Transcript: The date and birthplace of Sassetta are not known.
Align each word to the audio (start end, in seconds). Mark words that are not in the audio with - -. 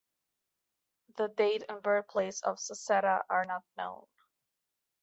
The 1.17 1.27
date 1.27 1.63
and 1.69 1.83
birthplace 1.83 2.41
of 2.41 2.57
Sassetta 2.57 3.21
are 3.29 3.45
not 3.45 3.61
known. 3.77 4.07